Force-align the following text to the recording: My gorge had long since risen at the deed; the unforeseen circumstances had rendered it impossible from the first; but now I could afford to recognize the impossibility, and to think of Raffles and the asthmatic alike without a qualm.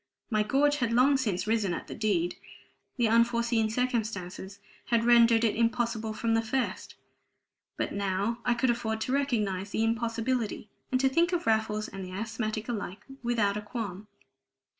My 0.31 0.41
gorge 0.41 0.77
had 0.77 0.91
long 0.91 1.15
since 1.15 1.45
risen 1.45 1.75
at 1.75 1.85
the 1.85 1.93
deed; 1.93 2.35
the 2.97 3.07
unforeseen 3.07 3.69
circumstances 3.69 4.57
had 4.85 5.05
rendered 5.05 5.43
it 5.43 5.55
impossible 5.55 6.11
from 6.11 6.33
the 6.33 6.41
first; 6.41 6.95
but 7.77 7.93
now 7.93 8.39
I 8.43 8.55
could 8.55 8.71
afford 8.71 8.99
to 9.01 9.11
recognize 9.13 9.69
the 9.69 9.83
impossibility, 9.83 10.71
and 10.91 10.99
to 11.01 11.07
think 11.07 11.33
of 11.33 11.45
Raffles 11.45 11.87
and 11.87 12.03
the 12.03 12.13
asthmatic 12.13 12.67
alike 12.67 13.05
without 13.21 13.57
a 13.57 13.61
qualm. 13.61 14.07